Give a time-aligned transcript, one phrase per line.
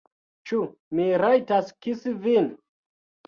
[0.51, 0.61] Ĉu
[0.99, 2.47] mi rajtas kisi vin?